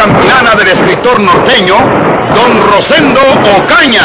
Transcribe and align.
campilana 0.00 0.54
del 0.54 0.68
escritor 0.68 1.20
norteño, 1.20 1.74
Don 2.34 2.70
Rosendo 2.70 3.20
Ocaña. 3.58 4.02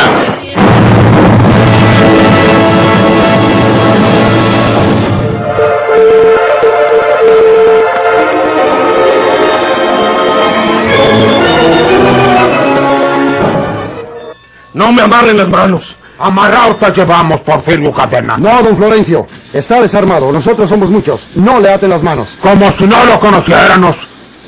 No 14.73 14.91
me 14.91 15.01
amarren 15.01 15.37
las 15.37 15.47
manos. 15.47 15.95
Amarrados 16.19 16.77
te 16.79 16.91
llevamos, 16.91 17.39
Porfirio 17.41 17.93
Cadena. 17.93 18.37
No, 18.37 18.61
don 18.61 18.75
Florencio. 18.75 19.27
Está 19.53 19.81
desarmado. 19.81 20.29
Nosotros 20.33 20.69
somos 20.69 20.89
muchos. 20.89 21.21
No 21.35 21.61
le 21.61 21.71
aten 21.71 21.89
las 21.89 22.03
manos. 22.03 22.27
Como 22.41 22.69
si 22.77 22.83
no 22.85 23.05
lo 23.05 23.17
conociéramos. 23.21 23.95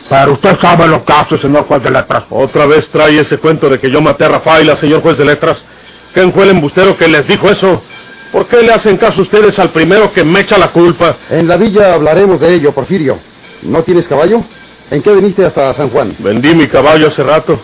Pero 0.10 0.34
usted 0.34 0.58
sabe 0.62 0.88
lo 0.88 1.04
que 1.04 1.14
hace, 1.14 1.38
señor 1.38 1.66
juez 1.66 1.84
de 1.84 1.92
letras. 1.92 2.24
Otra 2.30 2.66
vez 2.66 2.88
trae 2.90 3.20
ese 3.20 3.38
cuento 3.38 3.70
de 3.70 3.80
que 3.80 3.92
yo 3.92 4.02
maté 4.02 4.26
a 4.26 4.30
Rafaela, 4.30 4.78
señor 4.78 5.02
juez 5.02 5.18
de 5.18 5.26
letras. 5.26 5.58
¿Quién 6.14 6.32
fue 6.32 6.46
el 6.46 6.52
embustero 6.52 6.96
que 6.96 7.08
les 7.08 7.28
dijo 7.28 7.50
eso? 7.50 7.82
¿Por 8.32 8.48
qué 8.48 8.62
le 8.62 8.72
hacen 8.72 8.98
caso 8.98 9.22
ustedes 9.22 9.58
al 9.60 9.70
primero 9.70 10.12
que 10.12 10.24
me 10.24 10.42
echa 10.42 10.58
la 10.58 10.70
culpa? 10.70 11.18
En 11.30 11.48
la 11.48 11.58
villa 11.58 11.94
hablaremos 11.94 12.40
de 12.40 12.56
ello, 12.56 12.74
Porfirio. 12.74 13.20
¿No 13.64 13.84
tienes 13.84 14.08
caballo? 14.08 14.44
¿En 14.90 15.02
qué 15.02 15.12
viniste 15.12 15.46
hasta 15.46 15.74
San 15.74 15.90
Juan? 15.90 16.16
Vendí 16.20 16.56
mi 16.56 16.68
caballo 16.68 17.10
hace 17.10 17.24
rato. 17.24 17.60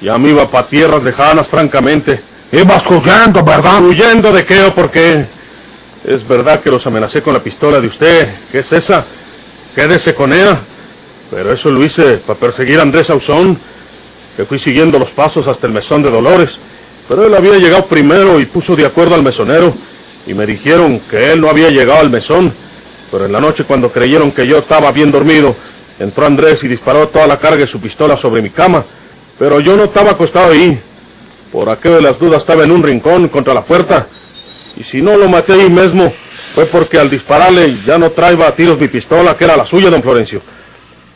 Ya 0.00 0.16
me 0.18 0.28
iba 0.28 0.48
para 0.50 0.66
tierras 0.66 1.02
lejanas, 1.02 1.48
francamente. 1.48 2.22
Ibas 2.52 2.82
huyendo, 2.88 3.42
¿verdad? 3.42 3.82
¿Huyendo 3.82 4.30
de 4.30 4.44
qué 4.44 4.62
o 4.62 4.74
por 4.74 4.90
qué? 4.90 5.26
Es 6.04 6.26
verdad 6.28 6.60
que 6.60 6.70
los 6.70 6.86
amenacé 6.86 7.22
con 7.22 7.34
la 7.34 7.40
pistola 7.40 7.80
de 7.80 7.88
usted. 7.88 8.34
¿Qué 8.52 8.60
es 8.60 8.72
esa? 8.72 9.04
Quédese 9.74 10.14
con 10.14 10.32
ella. 10.32 10.60
Pero 11.30 11.52
eso 11.52 11.70
lo 11.70 11.84
hice 11.84 12.18
para 12.18 12.38
perseguir 12.38 12.78
a 12.78 12.82
Andrés 12.82 13.10
Ausón, 13.10 13.58
que 14.36 14.44
fui 14.46 14.58
siguiendo 14.58 14.98
los 14.98 15.10
pasos 15.10 15.46
hasta 15.46 15.66
el 15.66 15.72
mesón 15.72 16.02
de 16.02 16.10
Dolores. 16.10 16.50
Pero 17.08 17.26
él 17.26 17.34
había 17.34 17.54
llegado 17.54 17.86
primero 17.86 18.40
y 18.40 18.46
puso 18.46 18.74
de 18.76 18.86
acuerdo 18.86 19.14
al 19.14 19.22
mesonero. 19.22 19.74
Y 20.26 20.34
me 20.34 20.46
dijeron 20.46 21.00
que 21.10 21.32
él 21.32 21.40
no 21.40 21.48
había 21.48 21.70
llegado 21.70 22.00
al 22.00 22.10
mesón. 22.10 22.52
Pero 23.10 23.26
en 23.26 23.32
la 23.32 23.40
noche, 23.40 23.64
cuando 23.64 23.90
creyeron 23.90 24.32
que 24.32 24.46
yo 24.46 24.58
estaba 24.58 24.92
bien 24.92 25.10
dormido, 25.10 25.54
entró 25.98 26.26
Andrés 26.26 26.62
y 26.62 26.68
disparó 26.68 27.08
toda 27.08 27.26
la 27.26 27.38
carga 27.38 27.62
de 27.62 27.66
su 27.66 27.80
pistola 27.80 28.16
sobre 28.18 28.42
mi 28.42 28.50
cama. 28.50 28.84
Pero 29.38 29.60
yo 29.60 29.76
no 29.76 29.84
estaba 29.84 30.12
acostado 30.12 30.52
ahí. 30.52 30.80
Por 31.52 31.68
aquello 31.70 31.96
de 31.96 32.02
las 32.02 32.18
dudas 32.18 32.38
estaba 32.38 32.64
en 32.64 32.70
un 32.70 32.82
rincón 32.82 33.28
contra 33.28 33.54
la 33.54 33.64
puerta. 33.64 34.06
Y 34.76 34.84
si 34.84 35.00
no 35.00 35.16
lo 35.16 35.28
maté 35.28 35.54
ahí 35.54 35.70
mismo, 35.70 36.12
fue 36.54 36.66
porque 36.66 36.98
al 36.98 37.10
dispararle 37.10 37.78
ya 37.86 37.98
no 37.98 38.10
traía 38.10 38.46
a 38.46 38.54
tiros 38.54 38.78
mi 38.78 38.88
pistola, 38.88 39.36
que 39.36 39.44
era 39.44 39.56
la 39.56 39.66
suya, 39.66 39.90
don 39.90 40.02
Florencio. 40.02 40.42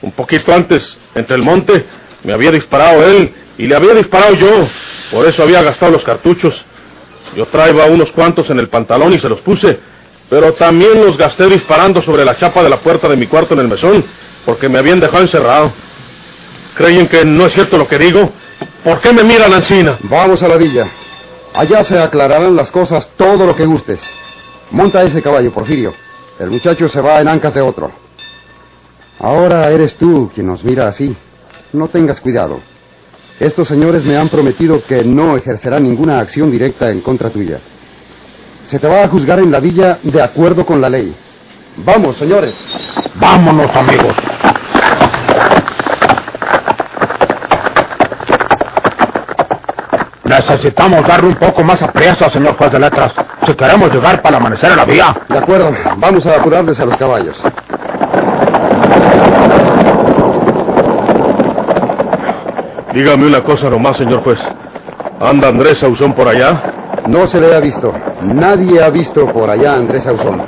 Un 0.02 0.12
poquito 0.12 0.52
antes, 0.52 0.96
entre 1.14 1.36
el 1.36 1.42
monte, 1.42 1.86
me 2.24 2.32
había 2.32 2.50
disparado 2.50 3.06
él 3.06 3.32
y 3.56 3.66
le 3.66 3.76
había 3.76 3.94
disparado 3.94 4.34
yo. 4.34 4.68
Por 5.10 5.26
eso 5.26 5.42
había 5.42 5.62
gastado 5.62 5.92
los 5.92 6.02
cartuchos. 6.02 6.54
Yo 7.36 7.46
traía 7.46 7.86
unos 7.86 8.10
cuantos 8.12 8.50
en 8.50 8.58
el 8.58 8.68
pantalón 8.68 9.14
y 9.14 9.20
se 9.20 9.28
los 9.28 9.40
puse. 9.40 9.78
Pero 10.28 10.54
también 10.54 11.04
los 11.04 11.16
gasté 11.16 11.46
disparando 11.46 12.02
sobre 12.02 12.24
la 12.24 12.36
chapa 12.36 12.62
de 12.62 12.70
la 12.70 12.78
puerta 12.78 13.08
de 13.08 13.16
mi 13.16 13.26
cuarto 13.26 13.54
en 13.54 13.60
el 13.60 13.68
mesón, 13.68 14.04
porque 14.46 14.68
me 14.68 14.78
habían 14.78 14.98
dejado 14.98 15.22
encerrado. 15.22 15.72
¿Creen 16.74 17.06
que 17.06 17.24
no 17.24 17.46
es 17.46 17.52
cierto 17.52 17.76
lo 17.76 17.86
que 17.86 17.98
digo? 17.98 18.32
¿Por 18.82 19.00
qué 19.00 19.12
me 19.12 19.24
miran 19.24 19.52
Ancina? 19.52 19.98
Vamos 20.04 20.42
a 20.42 20.48
la 20.48 20.56
villa. 20.56 20.88
Allá 21.54 21.84
se 21.84 21.98
aclararán 21.98 22.56
las 22.56 22.70
cosas 22.70 23.10
todo 23.16 23.44
lo 23.44 23.54
que 23.54 23.66
gustes. 23.66 24.00
Monta 24.70 25.02
ese 25.02 25.22
caballo, 25.22 25.52
Porfirio. 25.52 25.92
El 26.38 26.50
muchacho 26.50 26.88
se 26.88 27.00
va 27.00 27.20
en 27.20 27.28
ancas 27.28 27.52
de 27.52 27.60
otro. 27.60 27.92
Ahora 29.18 29.70
eres 29.70 29.94
tú 29.96 30.30
quien 30.34 30.46
nos 30.46 30.64
mira 30.64 30.88
así. 30.88 31.16
No 31.72 31.88
tengas 31.88 32.20
cuidado. 32.20 32.60
Estos 33.38 33.66
señores 33.68 34.04
me 34.04 34.16
han 34.16 34.28
prometido 34.28 34.82
que 34.84 35.02
no 35.04 35.36
ejercerán 35.36 35.84
ninguna 35.84 36.20
acción 36.20 36.50
directa 36.50 36.90
en 36.90 37.00
contra 37.00 37.30
tuya. 37.30 37.58
Se 38.68 38.78
te 38.78 38.86
va 38.86 39.04
a 39.04 39.08
juzgar 39.08 39.38
en 39.38 39.50
la 39.50 39.60
villa 39.60 39.98
de 40.02 40.22
acuerdo 40.22 40.64
con 40.64 40.80
la 40.80 40.88
ley. 40.88 41.14
Vamos, 41.78 42.16
señores. 42.16 42.54
Vámonos, 43.14 43.74
amigos. 43.74 44.14
Necesitamos 50.24 51.06
darle 51.06 51.28
un 51.28 51.36
poco 51.36 51.62
más 51.62 51.82
a 51.82 51.92
presa, 51.92 52.30
señor 52.30 52.56
juez 52.56 52.72
de 52.72 52.78
letras, 52.78 53.12
si 53.46 53.54
queremos 53.54 53.92
llegar 53.92 54.22
para 54.22 54.36
el 54.36 54.42
amanecer 54.42 54.72
a 54.72 54.76
la 54.76 54.84
vía. 54.84 55.14
De 55.28 55.38
acuerdo. 55.38 55.70
Vamos 55.98 56.24
a 56.26 56.36
apurarles 56.36 56.78
a 56.80 56.86
los 56.86 56.96
caballos. 56.96 57.36
Dígame 62.92 63.26
una 63.26 63.42
cosa 63.42 63.70
nomás, 63.70 63.96
señor 63.96 64.22
juez. 64.22 64.38
¿Anda 65.20 65.48
Andrés 65.48 65.82
Ausón 65.82 66.12
por 66.12 66.28
allá? 66.28 66.62
No 67.06 67.26
se 67.26 67.40
le 67.40 67.54
ha 67.54 67.60
visto. 67.60 67.92
Nadie 68.22 68.82
ha 68.82 68.90
visto 68.90 69.26
por 69.26 69.48
allá 69.48 69.72
a 69.72 69.76
Andrés 69.76 70.06
Ausón. 70.06 70.42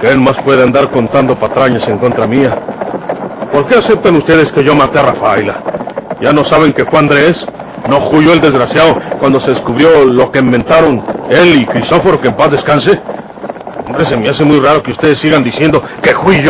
¿Quién 0.00 0.22
más 0.22 0.36
puede 0.44 0.62
andar 0.62 0.90
contando 0.90 1.38
patrañas 1.38 1.86
en 1.88 1.98
contra 1.98 2.26
mía? 2.26 2.56
¿Por 3.52 3.66
qué 3.66 3.78
aceptan 3.78 4.16
ustedes 4.16 4.52
que 4.52 4.62
yo 4.62 4.74
maté 4.74 4.98
a 5.00 5.02
Rafaela? 5.02 5.56
¿Ya 6.20 6.32
no 6.32 6.44
saben 6.44 6.72
que 6.72 6.84
fue 6.84 6.98
Andrés? 6.98 7.44
¿No 7.88 8.08
huyó 8.10 8.32
el 8.32 8.40
desgraciado 8.40 8.96
cuando 9.18 9.40
se 9.40 9.50
descubrió 9.50 10.04
lo 10.04 10.30
que 10.30 10.38
inventaron 10.38 11.02
él 11.28 11.62
y 11.62 11.66
Crisóforo, 11.66 12.20
que 12.20 12.28
en 12.28 12.36
paz 12.36 12.52
descanse? 12.52 13.00
Hombre, 13.90 14.06
se 14.06 14.16
me 14.16 14.28
hace 14.28 14.44
muy 14.44 14.60
raro 14.60 14.84
que 14.84 14.92
ustedes 14.92 15.18
sigan 15.18 15.42
diciendo 15.42 15.82
que 16.00 16.14
fui. 16.14 16.40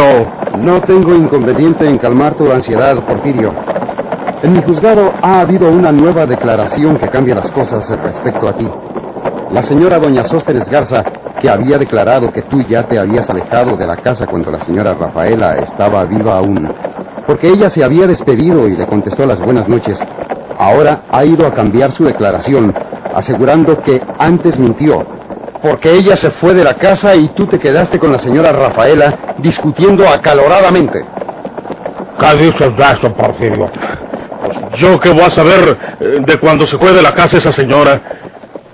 No 0.59 0.83
tengo 0.83 1.15
inconveniente 1.15 1.89
en 1.89 1.97
calmar 1.97 2.34
tu 2.34 2.53
ansiedad, 2.53 2.95
Porfirio. 3.03 3.55
En 4.43 4.53
mi 4.53 4.62
juzgado 4.62 5.11
ha 5.23 5.41
habido 5.41 5.71
una 5.71 5.91
nueva 5.91 6.27
declaración 6.27 6.99
que 6.99 7.09
cambia 7.09 7.37
las 7.37 7.51
cosas 7.51 7.89
respecto 7.89 8.47
a 8.47 8.53
ti. 8.53 8.69
La 9.53 9.62
señora 9.62 9.99
doña 9.99 10.25
Sósteres 10.25 10.69
Garza, 10.69 11.03
que 11.41 11.49
había 11.49 11.78
declarado 11.78 12.31
que 12.31 12.43
tú 12.43 12.61
ya 12.69 12.83
te 12.83 12.99
habías 12.99 13.31
alejado 13.31 13.75
de 13.75 13.87
la 13.87 13.97
casa 13.97 14.27
cuando 14.27 14.51
la 14.51 14.62
señora 14.67 14.93
Rafaela 14.93 15.61
estaba 15.61 16.05
viva 16.05 16.37
aún, 16.37 16.71
porque 17.27 17.49
ella 17.49 17.71
se 17.71 17.83
había 17.83 18.07
despedido 18.07 18.69
y 18.69 18.77
le 18.77 18.87
contestó 18.87 19.25
las 19.25 19.41
buenas 19.41 19.67
noches, 19.67 19.99
ahora 20.59 21.05
ha 21.11 21.25
ido 21.25 21.47
a 21.47 21.55
cambiar 21.55 21.93
su 21.93 22.05
declaración, 22.05 22.75
asegurando 23.15 23.78
que 23.83 24.03
antes 24.19 24.59
mintió, 24.59 25.20
porque 25.62 25.93
ella 25.93 26.16
se 26.16 26.31
fue 26.32 26.54
de 26.54 26.65
la 26.65 26.75
casa 26.75 27.15
y 27.15 27.28
tú 27.28 27.47
te 27.47 27.59
quedaste 27.59 27.98
con 27.98 28.12
la 28.12 28.19
señora 28.19 28.53
Rafaela 28.53 29.34
discutiendo 29.38 30.09
acaloradamente. 30.09 31.04
¿Qué 32.19 32.37
dices 32.37 32.76
de 32.76 32.82
eso, 32.82 33.12
Porfirio? 33.15 33.71
¿Yo 34.76 35.00
qué 35.00 35.10
voy 35.10 35.22
a 35.22 35.31
saber 35.31 35.78
eh, 36.00 36.19
de 36.25 36.37
cuando 36.38 36.66
se 36.66 36.78
fue 36.78 36.93
de 36.93 37.03
la 37.03 37.15
casa 37.15 37.38
esa 37.38 37.53
señora? 37.53 38.00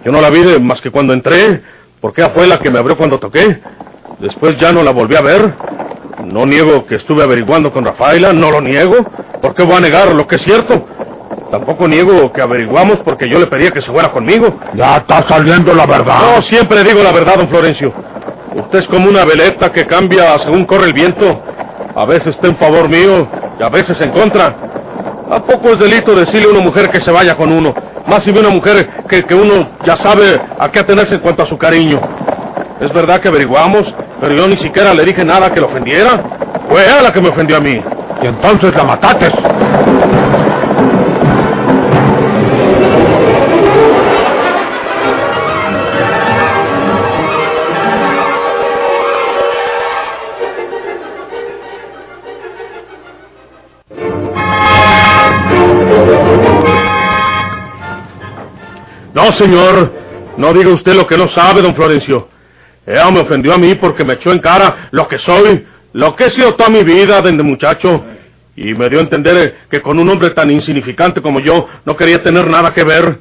Yo 0.04 0.12
no 0.12 0.20
la 0.20 0.30
vi 0.30 0.42
más 0.60 0.80
que 0.80 0.90
cuando 0.90 1.12
entré, 1.12 1.62
porque 2.00 2.22
ella 2.22 2.30
fue 2.34 2.46
la 2.46 2.58
que 2.58 2.70
me 2.70 2.78
abrió 2.78 2.96
cuando 2.96 3.18
toqué. 3.18 3.60
Después 4.20 4.56
ya 4.58 4.72
no 4.72 4.82
la 4.82 4.92
volví 4.92 5.16
a 5.16 5.20
ver. 5.20 5.54
No 6.24 6.46
niego 6.46 6.86
que 6.86 6.96
estuve 6.96 7.22
averiguando 7.22 7.72
con 7.72 7.84
Rafaela, 7.84 8.32
no 8.32 8.50
lo 8.50 8.60
niego. 8.60 8.96
¿Por 9.42 9.54
qué 9.54 9.64
voy 9.64 9.76
a 9.76 9.80
negar 9.80 10.14
lo 10.14 10.26
que 10.26 10.36
es 10.36 10.42
cierto? 10.42 10.86
Tampoco 11.50 11.86
niego 11.86 12.32
que 12.32 12.42
averiguamos 12.42 12.98
porque 13.04 13.28
yo 13.28 13.38
le 13.38 13.46
pedía 13.46 13.70
que 13.70 13.80
se 13.80 13.90
fuera 13.90 14.10
conmigo. 14.10 14.58
Ya 14.74 14.96
está 14.96 15.26
saliendo 15.28 15.74
la 15.74 15.86
verdad. 15.86 16.18
No, 16.20 16.42
siempre 16.42 16.82
digo 16.82 17.02
la 17.02 17.12
verdad, 17.12 17.36
don 17.36 17.48
Florencio. 17.48 17.92
Usted 18.54 18.80
es 18.80 18.88
como 18.88 19.08
una 19.08 19.24
veleta 19.24 19.70
que 19.70 19.86
cambia 19.86 20.38
según 20.40 20.64
corre 20.64 20.86
el 20.86 20.92
viento. 20.92 21.40
A 21.94 22.04
veces 22.04 22.34
está 22.34 22.48
en 22.48 22.56
favor 22.56 22.88
mío 22.88 23.28
y 23.58 23.62
a 23.62 23.68
veces 23.68 24.00
en 24.00 24.10
contra. 24.10 24.54
¿A 25.30 25.42
poco 25.42 25.70
es 25.70 25.78
delito 25.78 26.14
decirle 26.14 26.48
a 26.48 26.50
una 26.50 26.60
mujer 26.60 26.90
que 26.90 27.00
se 27.00 27.10
vaya 27.10 27.36
con 27.36 27.52
uno? 27.52 27.74
Más 28.06 28.22
si 28.22 28.32
ve 28.32 28.40
una 28.40 28.50
mujer 28.50 29.04
que, 29.08 29.24
que 29.24 29.34
uno 29.34 29.70
ya 29.84 29.96
sabe 29.96 30.40
a 30.58 30.70
qué 30.70 30.80
atenerse 30.80 31.14
en 31.14 31.20
cuanto 31.20 31.42
a 31.42 31.46
su 31.46 31.58
cariño. 31.58 32.00
Es 32.80 32.92
verdad 32.92 33.20
que 33.20 33.28
averiguamos, 33.28 33.92
pero 34.20 34.34
yo 34.34 34.46
ni 34.46 34.56
siquiera 34.58 34.92
le 34.94 35.04
dije 35.04 35.24
nada 35.24 35.50
que 35.52 35.60
lo 35.60 35.66
ofendiera. 35.66 36.22
Fue 36.68 36.84
ella 36.84 37.02
la 37.02 37.12
que 37.12 37.20
me 37.20 37.30
ofendió 37.30 37.56
a 37.56 37.60
mí. 37.60 37.80
Y 38.22 38.26
entonces 38.26 38.74
la 38.74 38.84
matates. 38.84 39.32
No, 59.26 59.32
señor. 59.32 59.92
No 60.36 60.52
diga 60.52 60.70
usted 60.70 60.94
lo 60.94 61.04
que 61.04 61.18
no 61.18 61.26
sabe, 61.28 61.60
don 61.60 61.74
Florencio. 61.74 62.28
Ella 62.86 63.10
me 63.10 63.22
ofendió 63.22 63.54
a 63.54 63.58
mí 63.58 63.74
porque 63.74 64.04
me 64.04 64.14
echó 64.14 64.30
en 64.30 64.38
cara 64.38 64.88
lo 64.92 65.08
que 65.08 65.18
soy, 65.18 65.66
lo 65.94 66.14
que 66.14 66.26
he 66.26 66.30
sido 66.30 66.54
toda 66.54 66.70
mi 66.70 66.84
vida 66.84 67.20
desde 67.20 67.42
muchacho. 67.42 68.04
Y 68.54 68.72
me 68.74 68.88
dio 68.88 69.00
a 69.00 69.02
entender 69.02 69.62
que 69.68 69.82
con 69.82 69.98
un 69.98 70.08
hombre 70.08 70.30
tan 70.30 70.48
insignificante 70.52 71.20
como 71.20 71.40
yo 71.40 71.66
no 71.84 71.96
quería 71.96 72.22
tener 72.22 72.48
nada 72.48 72.72
que 72.72 72.84
ver. 72.84 73.18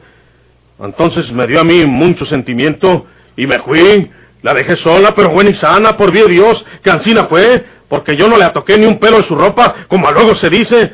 Entonces 0.79 1.31
me 1.31 1.47
dio 1.47 1.61
a 1.61 1.63
mí 1.63 1.83
mucho 1.85 2.23
sentimiento 2.27 3.07
y 3.35 3.47
me 3.47 3.57
fui. 3.59 4.11
La 4.43 4.53
dejé 4.53 4.75
sola, 4.75 5.15
pero 5.15 5.31
buena 5.31 5.49
y 5.49 5.55
sana, 5.55 5.97
por 5.97 6.11
bien 6.11 6.27
Dios, 6.27 6.63
que 6.83 6.91
Ancina 6.91 7.25
fue, 7.25 7.65
porque 7.89 8.15
yo 8.15 8.27
no 8.27 8.37
le 8.37 8.47
toqué 8.49 8.77
ni 8.77 8.85
un 8.85 8.99
pelo 8.99 9.17
de 9.17 9.23
su 9.23 9.35
ropa, 9.35 9.87
como 9.87 10.11
luego 10.11 10.35
se 10.35 10.51
dice. 10.51 10.93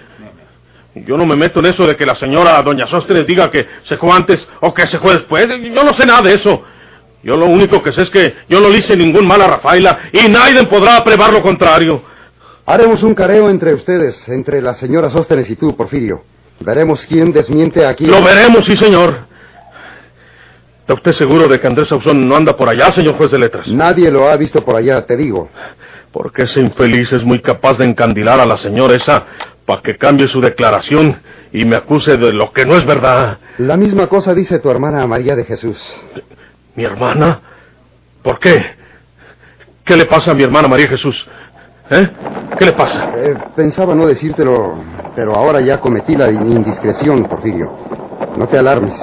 Yo 0.93 1.17
no 1.17 1.25
me 1.25 1.35
meto 1.35 1.59
en 1.59 1.67
eso 1.67 1.87
de 1.87 1.95
que 1.95 2.05
la 2.05 2.15
señora 2.15 2.61
doña 2.61 2.85
Sóstenes 2.87 3.25
diga 3.25 3.49
que 3.49 3.65
se 3.83 3.97
fue 3.97 4.11
antes 4.11 4.45
o 4.59 4.73
que 4.73 4.85
se 4.87 4.99
fue 4.99 5.13
después. 5.13 5.47
Yo 5.47 5.83
no 5.83 5.93
sé 5.93 6.05
nada 6.05 6.21
de 6.21 6.33
eso. 6.33 6.63
Yo 7.23 7.37
lo 7.37 7.45
único 7.45 7.81
que 7.81 7.93
sé 7.93 8.01
es 8.01 8.09
que 8.09 8.35
yo 8.49 8.59
no 8.59 8.69
le 8.69 8.79
hice 8.79 8.97
ningún 8.97 9.27
mal 9.27 9.41
a 9.41 9.47
Rafaela 9.47 9.99
y 10.11 10.27
nadie 10.27 10.63
podrá 10.65 11.03
prueba 11.03 11.29
lo 11.29 11.41
contrario. 11.41 12.03
Haremos 12.65 13.03
un 13.03 13.13
careo 13.13 13.49
entre 13.49 13.73
ustedes, 13.73 14.27
entre 14.27 14.61
la 14.61 14.73
señora 14.73 15.09
Sóstenes 15.09 15.49
y 15.49 15.55
tú, 15.55 15.75
Porfirio. 15.75 16.23
Veremos 16.59 17.05
quién 17.05 17.31
desmiente 17.31 17.85
aquí. 17.85 18.05
Lo 18.05 18.21
veremos, 18.21 18.65
sí, 18.65 18.75
señor. 18.77 19.31
¿Está 20.81 20.93
usted 20.93 21.13
seguro 21.13 21.47
de 21.47 21.59
que 21.59 21.67
Andrés 21.67 21.87
Sauzón 21.87 22.27
no 22.27 22.35
anda 22.35 22.55
por 22.55 22.67
allá, 22.67 22.91
señor 22.91 23.15
juez 23.15 23.31
de 23.31 23.39
letras? 23.39 23.67
Nadie 23.67 24.11
lo 24.11 24.29
ha 24.29 24.35
visto 24.35 24.63
por 24.63 24.75
allá, 24.75 25.05
te 25.05 25.15
digo. 25.15 25.49
Porque 26.11 26.43
ese 26.43 26.59
infeliz 26.59 27.11
es 27.13 27.23
muy 27.23 27.39
capaz 27.41 27.77
de 27.77 27.85
encandilar 27.85 28.39
a 28.39 28.45
la 28.45 28.57
señora 28.57 28.95
esa 28.95 29.25
para 29.71 29.83
que 29.83 29.97
cambie 29.97 30.27
su 30.27 30.41
declaración 30.41 31.21
y 31.53 31.63
me 31.63 31.77
acuse 31.77 32.17
de 32.17 32.33
lo 32.33 32.51
que 32.51 32.65
no 32.65 32.75
es 32.75 32.85
verdad. 32.85 33.37
La 33.57 33.77
misma 33.77 34.07
cosa 34.07 34.33
dice 34.33 34.59
tu 34.59 34.69
hermana 34.69 35.07
María 35.07 35.33
de 35.33 35.45
Jesús. 35.45 35.77
¿Mi 36.75 36.83
hermana? 36.83 37.39
¿Por 38.21 38.37
qué? 38.37 38.61
¿Qué 39.85 39.95
le 39.95 40.07
pasa 40.07 40.31
a 40.31 40.33
mi 40.33 40.43
hermana 40.43 40.67
María 40.67 40.89
Jesús? 40.89 41.25
¿Eh? 41.89 42.09
¿Qué 42.59 42.65
le 42.65 42.73
pasa? 42.73 43.11
Eh, 43.15 43.33
pensaba 43.55 43.95
no 43.95 44.07
decírtelo, 44.07 44.75
pero 45.15 45.35
ahora 45.35 45.61
ya 45.61 45.79
cometí 45.79 46.17
la 46.17 46.29
indiscreción, 46.29 47.23
Porfirio. 47.29 47.71
No 48.35 48.49
te 48.49 48.57
alarmes. 48.57 48.93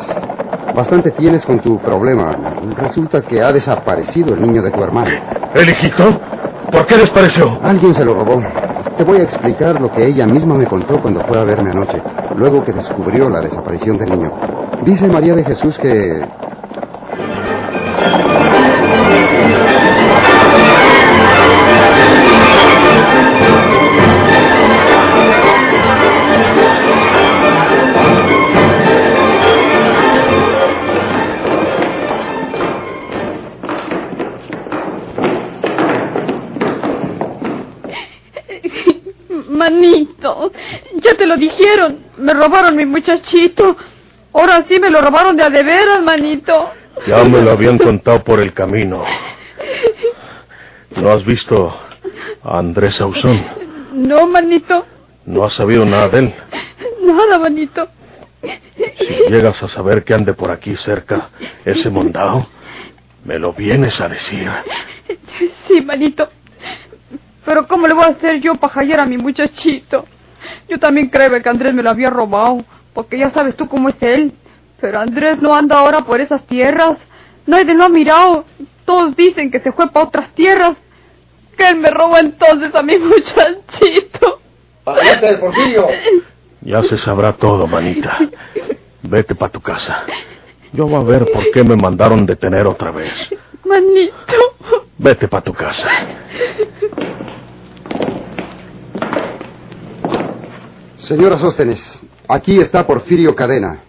Bastante 0.74 1.12
tienes 1.12 1.46
con 1.46 1.60
tu 1.60 1.80
problema. 1.80 2.36
Resulta 2.76 3.22
que 3.22 3.40
ha 3.40 3.52
desaparecido 3.52 4.34
el 4.34 4.42
niño 4.42 4.60
de 4.60 4.70
tu 4.70 4.84
hermano. 4.84 5.10
¿El 5.54 5.70
hijito? 5.70 6.20
¿Por 6.70 6.86
qué 6.86 6.96
desapareció? 6.96 7.58
Alguien 7.62 7.94
se 7.94 8.04
lo 8.04 8.14
robó. 8.14 8.42
Te 8.96 9.04
voy 9.04 9.20
a 9.20 9.22
explicar 9.22 9.80
lo 9.80 9.90
que 9.92 10.06
ella 10.06 10.26
misma 10.26 10.54
me 10.54 10.66
contó 10.66 11.00
cuando 11.00 11.24
fue 11.24 11.38
a 11.38 11.44
verme 11.44 11.70
anoche, 11.70 12.02
luego 12.36 12.64
que 12.64 12.72
descubrió 12.72 13.30
la 13.30 13.40
desaparición 13.40 13.96
del 13.96 14.10
niño. 14.10 14.32
Dice 14.84 15.06
María 15.06 15.34
de 15.34 15.44
Jesús 15.44 15.78
que 15.78 16.20
dijeron. 41.48 41.98
Me 42.18 42.34
robaron 42.34 42.76
mi 42.76 42.86
muchachito. 42.86 43.76
Ahora 44.32 44.64
sí 44.68 44.78
me 44.78 44.90
lo 44.90 45.00
robaron 45.00 45.36
de 45.36 45.42
a 45.42 45.50
de 45.50 45.62
veras, 45.62 46.02
manito. 46.02 46.70
Ya 47.06 47.24
me 47.24 47.40
lo 47.40 47.52
habían 47.52 47.78
contado 47.78 48.22
por 48.24 48.40
el 48.40 48.52
camino. 48.52 49.04
¿No 50.96 51.10
has 51.10 51.24
visto 51.24 51.74
a 52.42 52.58
Andrés 52.58 52.96
Sauzón? 52.96 53.44
No, 53.92 54.26
manito. 54.26 54.84
¿No 55.24 55.44
has 55.44 55.52
sabido 55.54 55.84
nada 55.84 56.08
de 56.08 56.18
él? 56.18 56.34
Nada, 57.02 57.38
manito. 57.38 57.88
Si 58.42 59.30
llegas 59.30 59.62
a 59.62 59.68
saber 59.68 60.04
que 60.04 60.14
ande 60.14 60.34
por 60.34 60.50
aquí 60.50 60.76
cerca 60.76 61.30
ese 61.64 61.90
mondao, 61.90 62.46
me 63.24 63.38
lo 63.38 63.52
vienes 63.52 64.00
a 64.00 64.08
decir. 64.08 64.50
Sí, 65.66 65.80
manito. 65.82 66.28
Pero 67.44 67.66
¿cómo 67.66 67.86
le 67.86 67.94
voy 67.94 68.04
a 68.04 68.08
hacer 68.08 68.40
yo 68.40 68.54
para 68.56 68.74
hallar 68.74 69.00
a 69.00 69.06
mi 69.06 69.16
muchachito? 69.16 70.06
Yo 70.68 70.78
también 70.78 71.08
creo 71.08 71.30
que 71.42 71.48
Andrés 71.48 71.74
me 71.74 71.82
lo 71.82 71.90
había 71.90 72.10
robado, 72.10 72.64
porque 72.94 73.18
ya 73.18 73.30
sabes 73.30 73.56
tú 73.56 73.68
cómo 73.68 73.88
es 73.88 73.96
él. 74.00 74.32
Pero 74.80 75.00
Andrés 75.00 75.40
no 75.42 75.54
anda 75.54 75.78
ahora 75.78 76.02
por 76.02 76.20
esas 76.20 76.42
tierras. 76.46 76.98
Nadie 77.46 77.74
lo 77.74 77.84
ha 77.84 77.88
mirado. 77.88 78.44
Todos 78.84 79.16
dicen 79.16 79.50
que 79.50 79.60
se 79.60 79.72
fue 79.72 79.90
para 79.90 80.06
otras 80.06 80.30
tierras. 80.34 80.76
Que 81.56 81.68
él 81.68 81.76
me 81.76 81.90
robó 81.90 82.16
entonces 82.18 82.74
a 82.74 82.82
mi 82.82 82.96
muchachito. 82.98 84.40
¡Párate, 84.84 85.36
Porfirio! 85.38 85.88
Ya 86.60 86.82
se 86.84 86.98
sabrá 86.98 87.32
todo, 87.32 87.66
manita. 87.66 88.18
Vete 89.02 89.34
para 89.34 89.52
tu 89.52 89.60
casa. 89.60 90.04
Yo 90.72 90.86
voy 90.86 91.00
a 91.00 91.04
ver 91.04 91.30
por 91.32 91.50
qué 91.50 91.64
me 91.64 91.76
mandaron 91.76 92.26
detener 92.26 92.66
otra 92.66 92.90
vez. 92.90 93.12
Manito. 93.64 94.14
Vete 94.98 95.28
para 95.28 95.42
tu 95.42 95.52
casa. 95.54 95.88
Señora 100.98 101.38
Sóstenes, 101.38 101.80
aquí 102.28 102.58
está 102.58 102.86
Porfirio 102.86 103.34
Cadena. 103.34 103.80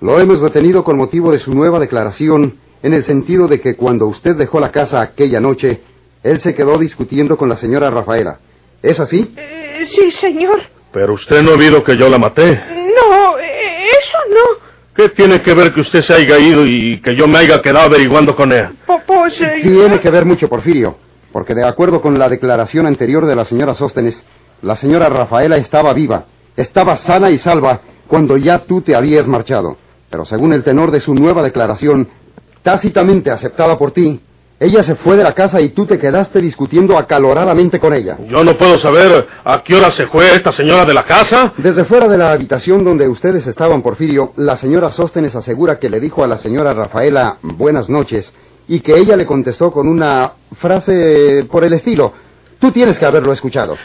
Lo 0.00 0.18
hemos 0.20 0.40
detenido 0.42 0.84
con 0.84 0.96
motivo 0.96 1.32
de 1.32 1.38
su 1.38 1.52
nueva 1.54 1.78
declaración 1.78 2.58
en 2.82 2.92
el 2.92 3.04
sentido 3.04 3.48
de 3.48 3.60
que 3.60 3.76
cuando 3.76 4.06
usted 4.06 4.36
dejó 4.36 4.60
la 4.60 4.70
casa 4.70 5.00
aquella 5.00 5.40
noche, 5.40 5.80
él 6.22 6.40
se 6.40 6.54
quedó 6.54 6.78
discutiendo 6.78 7.36
con 7.36 7.48
la 7.48 7.56
señora 7.56 7.90
Rafaela. 7.90 8.38
¿Es 8.82 9.00
así? 9.00 9.32
Eh, 9.36 9.84
sí, 9.86 10.10
señor. 10.10 10.60
Pero 10.92 11.14
usted 11.14 11.42
no 11.42 11.52
ha 11.52 11.54
oído 11.54 11.82
que 11.82 11.96
yo 11.96 12.08
la 12.10 12.18
maté. 12.18 12.50
No, 12.52 13.38
eh, 13.38 13.86
eso 13.98 14.18
no. 14.30 14.64
¿Qué 14.94 15.08
tiene 15.10 15.40
que 15.42 15.54
ver 15.54 15.72
que 15.72 15.80
usted 15.80 16.02
se 16.02 16.12
haya 16.14 16.38
ido 16.38 16.64
y 16.66 17.00
que 17.00 17.16
yo 17.16 17.26
me 17.26 17.38
haya 17.38 17.60
quedado 17.62 17.86
averiguando 17.86 18.36
con 18.36 18.52
ella? 18.52 18.72
Po- 18.86 19.00
Pues, 19.06 19.40
eh, 19.40 19.60
Tiene 19.62 19.98
que 20.00 20.10
ver 20.10 20.24
mucho, 20.24 20.48
Porfirio, 20.48 20.96
porque 21.32 21.54
de 21.54 21.66
acuerdo 21.66 22.00
con 22.00 22.18
la 22.18 22.28
declaración 22.28 22.86
anterior 22.86 23.26
de 23.26 23.34
la 23.34 23.44
señora 23.44 23.74
Sóstenes, 23.74 24.22
la 24.64 24.76
señora 24.76 25.08
Rafaela 25.08 25.56
estaba 25.56 25.92
viva, 25.92 26.24
estaba 26.56 26.96
sana 26.98 27.30
y 27.30 27.38
salva 27.38 27.80
cuando 28.08 28.36
ya 28.36 28.60
tú 28.60 28.80
te 28.80 28.94
habías 28.96 29.26
marchado. 29.26 29.76
Pero 30.10 30.24
según 30.24 30.52
el 30.52 30.62
tenor 30.62 30.90
de 30.90 31.00
su 31.00 31.14
nueva 31.14 31.42
declaración, 31.42 32.08
tácitamente 32.62 33.30
aceptada 33.30 33.76
por 33.78 33.92
ti, 33.92 34.20
ella 34.60 34.82
se 34.82 34.94
fue 34.94 35.16
de 35.16 35.24
la 35.24 35.32
casa 35.32 35.60
y 35.60 35.70
tú 35.70 35.84
te 35.84 35.98
quedaste 35.98 36.40
discutiendo 36.40 36.96
acaloradamente 36.96 37.80
con 37.80 37.92
ella. 37.92 38.16
Yo 38.28 38.44
no 38.44 38.56
puedo 38.56 38.78
saber 38.78 39.26
a 39.44 39.62
qué 39.62 39.74
hora 39.74 39.90
se 39.90 40.06
fue 40.06 40.32
esta 40.34 40.52
señora 40.52 40.84
de 40.84 40.94
la 40.94 41.04
casa. 41.04 41.52
Desde 41.58 41.84
fuera 41.84 42.08
de 42.08 42.16
la 42.16 42.30
habitación 42.32 42.84
donde 42.84 43.08
ustedes 43.08 43.46
estaban, 43.46 43.82
Porfirio, 43.82 44.32
la 44.36 44.56
señora 44.56 44.90
Sóstenes 44.90 45.34
asegura 45.34 45.78
que 45.78 45.90
le 45.90 46.00
dijo 46.00 46.22
a 46.22 46.28
la 46.28 46.38
señora 46.38 46.72
Rafaela 46.72 47.38
buenas 47.42 47.90
noches 47.90 48.32
y 48.68 48.80
que 48.80 48.96
ella 48.96 49.16
le 49.16 49.26
contestó 49.26 49.70
con 49.70 49.88
una 49.88 50.32
frase 50.58 51.46
por 51.50 51.64
el 51.64 51.72
estilo. 51.74 52.12
Tú 52.64 52.72
tienes 52.72 52.98
que 52.98 53.04
haberlo 53.04 53.30
escuchado. 53.30 53.76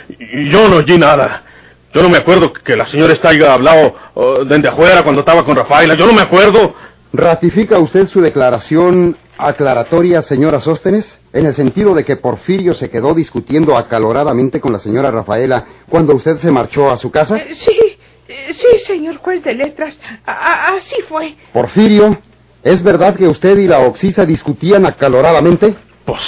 Yo 0.49 0.69
no 0.69 0.77
oí 0.77 0.97
nada. 0.97 1.43
Yo 1.93 2.01
no 2.01 2.07
me 2.07 2.15
acuerdo 2.15 2.53
que 2.53 2.77
la 2.77 2.87
señora 2.87 3.11
esta 3.11 3.27
haya 3.27 3.51
hablado 3.53 3.93
oh, 4.13 4.45
desde 4.45 4.69
afuera 4.69 5.03
cuando 5.03 5.19
estaba 5.19 5.43
con 5.43 5.53
Rafaela. 5.57 5.95
Yo 5.95 6.05
no 6.05 6.13
me 6.13 6.21
acuerdo. 6.21 6.73
¿Ratifica 7.11 7.77
usted 7.77 8.05
su 8.07 8.21
declaración 8.21 9.17
aclaratoria, 9.37 10.21
señora 10.21 10.61
Sóstenes? 10.61 11.19
En 11.33 11.45
el 11.45 11.55
sentido 11.55 11.93
de 11.93 12.05
que 12.05 12.15
Porfirio 12.15 12.73
se 12.73 12.89
quedó 12.89 13.13
discutiendo 13.13 13.75
acaloradamente 13.77 14.61
con 14.61 14.71
la 14.71 14.79
señora 14.79 15.11
Rafaela 15.11 15.65
cuando 15.89 16.15
usted 16.15 16.37
se 16.37 16.49
marchó 16.49 16.89
a 16.89 16.95
su 16.95 17.11
casa. 17.11 17.35
eh, 17.35 17.49
sí, 17.55 17.77
eh, 18.29 18.53
sí, 18.53 18.77
señor 18.87 19.17
juez 19.17 19.43
de 19.43 19.55
letras. 19.55 19.99
A- 20.25 20.67
así 20.77 20.95
fue. 21.09 21.35
Porfirio, 21.51 22.17
¿es 22.63 22.81
verdad 22.81 23.13
que 23.17 23.27
usted 23.27 23.57
y 23.57 23.67
la 23.67 23.79
Oxisa 23.79 24.23
discutían 24.25 24.85
acaloradamente? 24.85 25.75
Pues, 26.05 26.21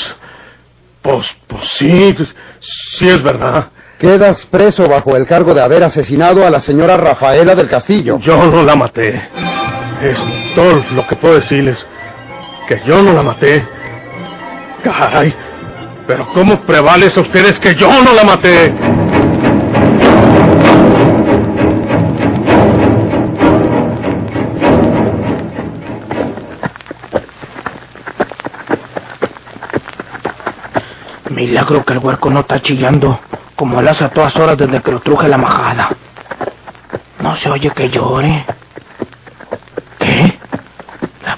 pues, 1.01 1.27
pues 1.47 1.63
sí, 1.77 2.13
pues, 2.15 2.29
sí 2.97 3.07
es 3.07 3.21
verdad. 3.23 3.69
Quedas 3.99 4.45
preso 4.47 4.87
bajo 4.87 5.15
el 5.15 5.27
cargo 5.27 5.53
de 5.53 5.61
haber 5.61 5.83
asesinado 5.83 6.45
a 6.45 6.49
la 6.49 6.59
señora 6.59 6.97
Rafaela 6.97 7.53
del 7.53 7.69
Castillo. 7.69 8.17
Yo 8.19 8.35
no 8.47 8.63
la 8.63 8.75
maté. 8.75 9.29
Es 10.01 10.19
todo 10.55 10.83
lo 10.93 11.07
que 11.07 11.15
puedo 11.17 11.35
decirles. 11.35 11.85
Que 12.67 12.81
yo 12.87 13.01
no 13.03 13.13
la 13.13 13.21
maté. 13.21 13.67
Caray. 14.83 15.35
Pero 16.07 16.27
¿cómo 16.33 16.61
prevalece 16.65 17.19
a 17.19 17.23
ustedes 17.23 17.59
que 17.59 17.75
yo 17.75 17.89
no 18.03 18.13
la 18.13 18.23
maté? 18.23 18.73
Milagro 31.31 31.85
que 31.85 31.93
el 31.93 31.99
huerco 31.99 32.29
no 32.29 32.41
está 32.41 32.61
chillando, 32.61 33.19
como 33.55 33.79
hace 33.79 34.03
a 34.03 34.09
todas 34.09 34.35
horas 34.35 34.57
desde 34.57 34.81
que 34.81 34.91
lo 34.91 34.99
truje 34.99 35.27
la 35.27 35.37
majada. 35.37 35.89
No 37.19 37.35
se 37.37 37.49
oye 37.49 37.71
que 37.71 37.89
llore. 37.89 38.45
¿Qué? 39.97 40.37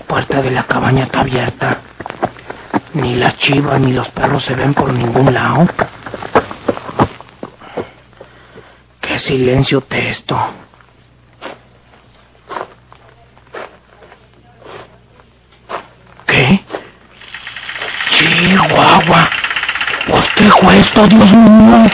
puerta 0.07 0.41
de 0.41 0.51
la 0.51 0.63
cabaña 0.63 1.05
está 1.05 1.21
abierta. 1.21 1.81
Ni 2.93 3.15
las 3.15 3.37
chivas 3.37 3.79
ni 3.79 3.93
los 3.93 4.07
perros 4.09 4.43
se 4.43 4.53
ven 4.53 4.73
por 4.73 4.93
ningún 4.93 5.33
lado. 5.33 5.67
Qué 9.01 9.19
silencio 9.19 9.81
testo. 9.81 10.39
¿Qué? 16.27 16.63
Chihuahua. 18.09 19.29
Pues 20.61 20.61
qué 20.61 20.65
fue 20.65 20.79
esto, 20.79 21.07
Dios 21.07 21.31
mío. 21.33 21.91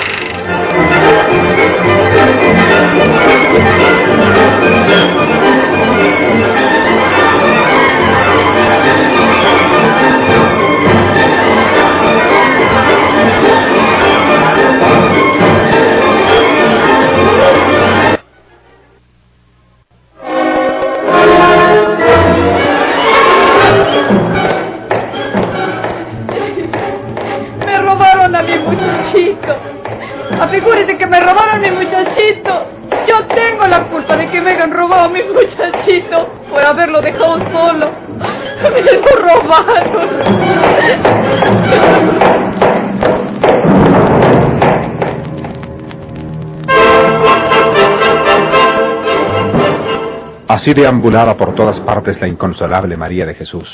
Así 50.60 50.74
deambulaba 50.74 51.38
por 51.38 51.56
todas 51.56 51.80
partes 51.80 52.20
la 52.20 52.28
inconsolable 52.28 52.98
María 52.98 53.25
de 53.25 53.34
Jesús, 53.34 53.70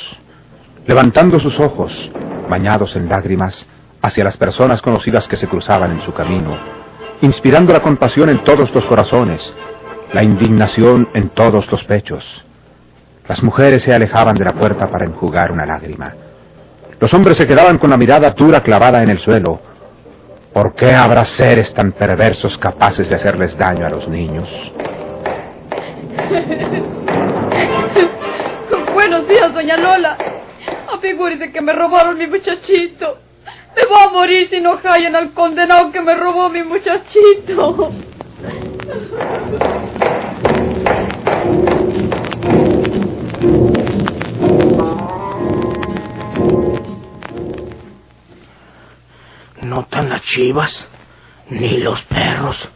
levantando 0.86 1.39
sus 1.39 1.60
ojos, 1.60 1.92
bañados 2.48 2.96
en 2.96 3.10
lágrimas, 3.10 3.65
hacia 4.04 4.24
las 4.24 4.38
personas 4.38 4.84
conocidas 4.84 5.27
que 5.27 5.36
se 5.36 5.48
cruzaban 5.48 5.94
en 5.94 6.01
su 6.01 6.13
camino, 6.13 6.56
inspirando 7.22 7.74
la 7.74 7.80
compasión 7.80 8.30
en 8.30 8.44
todos 8.44 8.72
los 8.72 8.86
corazones, 8.86 9.42
la 10.13 10.22
indignación 10.22 11.10
en 11.15 11.30
todos 11.30 11.65
los 11.72 11.84
pechos. 11.86 12.24
Las 13.27 13.42
mujeres 13.42 13.82
se 13.82 13.92
alejaban 13.92 14.36
de 14.36 14.46
la 14.46 14.54
puerta 14.54 14.88
para 14.88 15.06
enjugar 15.06 15.51
una 15.51 15.65
lágrima. 15.65 16.13
Los 17.00 17.12
hombres 17.15 17.36
se 17.36 17.48
quedaban 17.48 17.80
con 17.80 17.89
la 17.89 17.98
mirada 17.98 18.30
dura 18.30 18.62
clavada 18.62 19.01
en 19.01 19.10
el 19.10 19.18
suelo. 19.18 19.60
¿Por 20.54 20.75
qué 20.75 20.92
habrá 20.94 21.25
seres 21.25 21.74
tan 21.74 21.94
perversos 21.94 22.56
capaces 22.60 23.10
de 23.10 23.15
hacerles 23.15 23.58
daño 23.58 23.88
a 23.88 23.89
los 23.89 24.08
niños? 24.08 24.48
Buenos 28.93 29.27
días, 29.27 29.53
doña 29.53 29.75
Lola. 29.77 30.17
Afigúrese 30.93 31.51
que 31.51 31.62
me 31.62 31.74
robaron 31.74 32.17
mi 32.17 32.27
muchachito. 32.27 33.19
Me 33.75 33.86
voy 33.86 34.00
a 34.01 34.10
morir 34.10 34.50
si 34.50 34.62
no 34.62 34.79
hallan 34.81 35.15
al 35.15 35.34
condenado 35.34 35.91
que 35.91 36.01
me 36.01 36.15
robó 36.15 36.50
mi 36.50 36.63
muchachito. 36.63 37.91
No 49.62 49.86
tan 49.86 50.10
las 50.10 50.22
chivas, 50.22 50.88
ni 51.50 51.77
los 51.77 52.01
perros. 52.03 52.69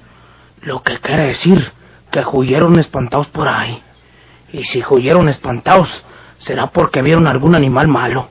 Lo 0.62 0.84
que 0.84 1.00
quiere 1.00 1.28
decir 1.28 1.72
que 2.12 2.24
huyeron 2.32 2.80
espantados 2.80 3.28
por 3.28 3.48
ahí. 3.48 3.82
Y 4.52 4.64
si 4.64 4.84
huyeron 4.90 5.30
espantados, 5.30 5.90
será 6.40 6.68
porque 6.68 7.02
vieron 7.02 7.28
algún 7.28 7.56
animal 7.56 7.88
malo. 7.88 8.30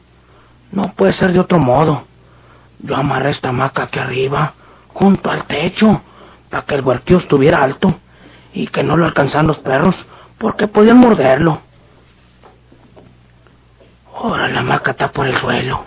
No 0.73 0.93
puede 0.95 1.13
ser 1.13 1.33
de 1.33 1.41
otro 1.41 1.59
modo. 1.59 2.05
Yo 2.81 2.97
amarré 2.97 3.31
esta 3.31 3.49
hamaca 3.49 3.85
aquí 3.85 3.99
arriba, 3.99 4.55
junto 4.89 5.31
al 5.31 5.45
techo, 5.45 6.03
para 6.51 6.65
que 6.65 6.75
el 6.75 6.83
huerquío 6.83 7.19
estuviera 7.19 7.63
alto 7.63 7.95
y 8.53 8.67
que 8.69 8.83
no 8.83 8.97
lo 8.97 9.05
alcanzaran 9.05 9.47
los 9.47 9.59
perros, 9.59 9.95
porque 10.39 10.69
podían 10.69 10.99
morderlo. 10.99 11.61
Ahora 14.15 14.49
la 14.49 14.61
hamaca 14.61 14.93
está 14.93 15.13
por 15.13 15.27
el 15.27 15.39
suelo. 15.39 15.85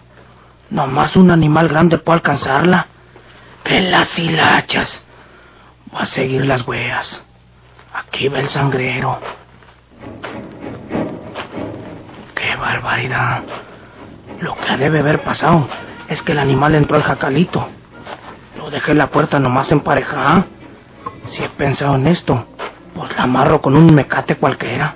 Nomás 0.70 1.16
un 1.18 1.32
animal 1.32 1.68
grande 1.68 1.98
puede 1.98 2.18
alcanzarla. 2.18 2.88
Que 3.64 3.82
las 3.82 4.18
hilachas. 4.18 5.04
Va 5.94 6.04
a 6.04 6.06
seguir 6.06 6.46
las 6.46 6.66
huellas. 6.66 7.24
Aquí 7.94 8.28
va 8.30 8.40
el 8.40 8.50
sangrero. 8.50 9.20
¡Qué 12.36 12.56
barbaridad! 12.56 13.44
Lo 14.40 14.56
que 14.56 14.78
debe 14.78 15.00
haber 15.00 15.22
pasado 15.22 15.68
es 16.08 16.22
que 16.22 16.32
el 16.32 16.40
animal 16.40 16.76
entró 16.76 16.96
al 16.96 17.04
jacalito. 17.04 17.68
Lo 18.58 18.70
dejé 18.70 18.94
la 18.94 19.08
puerta 19.08 19.40
nomás 19.40 19.72
emparejada. 19.72 20.46
Si 21.30 21.44
he 21.44 21.50
pensado 21.50 21.96
en 21.96 22.08
esto, 22.08 22.46
pues 22.96 23.16
la 23.16 23.24
amarro 23.24 23.62
con 23.62 23.76
un 23.76 23.94
mecate 23.94 24.36
cualquiera. 24.36 24.94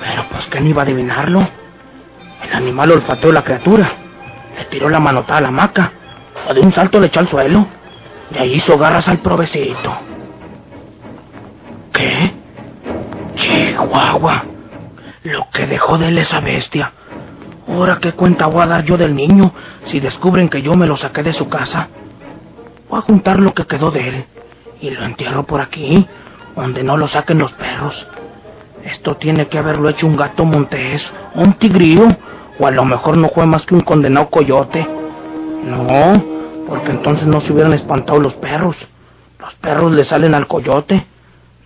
Pero 0.00 0.24
pues 0.30 0.48
no 0.62 0.68
iba 0.68 0.82
a 0.82 0.84
adivinarlo. 0.84 1.46
El 2.42 2.52
animal 2.54 2.92
olfateó 2.92 3.30
a 3.30 3.34
la 3.34 3.44
criatura. 3.44 3.92
Le 4.56 4.64
tiró 4.66 4.88
la 4.88 5.00
manotada 5.00 5.38
a 5.38 5.42
la 5.42 5.48
hamaca. 5.48 5.92
O 6.48 6.54
de 6.54 6.60
un 6.60 6.72
salto 6.72 7.00
le 7.00 7.08
echó 7.08 7.20
al 7.20 7.28
suelo. 7.28 7.66
Y 8.30 8.38
ahí 8.38 8.54
hizo 8.54 8.78
garras 8.78 9.06
al 9.08 9.18
provecito. 9.18 10.09
Chihuahua. 13.90 14.44
Lo 15.24 15.48
que 15.52 15.66
dejó 15.66 15.98
de 15.98 16.08
él 16.08 16.18
esa 16.18 16.40
bestia. 16.40 16.92
Ahora 17.68 17.98
qué 18.00 18.12
cuenta 18.12 18.46
voy 18.46 18.62
a 18.62 18.66
dar 18.66 18.84
yo 18.84 18.96
del 18.96 19.14
niño 19.14 19.52
si 19.86 20.00
descubren 20.00 20.48
que 20.48 20.62
yo 20.62 20.74
me 20.74 20.86
lo 20.86 20.96
saqué 20.96 21.22
de 21.22 21.32
su 21.32 21.48
casa. 21.48 21.88
Voy 22.88 22.98
a 22.98 23.02
juntar 23.02 23.40
lo 23.40 23.52
que 23.52 23.66
quedó 23.66 23.90
de 23.90 24.08
él 24.08 24.24
y 24.80 24.90
lo 24.90 25.04
entierro 25.04 25.44
por 25.44 25.60
aquí, 25.60 26.06
donde 26.56 26.82
no 26.82 26.96
lo 26.96 27.06
saquen 27.08 27.38
los 27.38 27.52
perros. 27.52 28.06
Esto 28.84 29.16
tiene 29.16 29.48
que 29.48 29.58
haberlo 29.58 29.88
hecho 29.90 30.06
un 30.06 30.16
gato 30.16 30.44
montés, 30.44 31.06
o 31.34 31.42
un 31.42 31.52
tigrillo, 31.54 32.06
o 32.58 32.66
a 32.66 32.70
lo 32.70 32.84
mejor 32.84 33.18
no 33.18 33.28
fue 33.28 33.44
más 33.44 33.62
que 33.66 33.74
un 33.74 33.82
condenado 33.82 34.30
coyote. 34.30 34.86
No, 35.64 36.24
porque 36.66 36.92
entonces 36.92 37.26
no 37.26 37.42
se 37.42 37.52
hubieran 37.52 37.74
espantado 37.74 38.18
los 38.18 38.34
perros. 38.34 38.76
Los 39.38 39.54
perros 39.56 39.92
le 39.92 40.04
salen 40.04 40.34
al 40.34 40.46
coyote. 40.46 41.06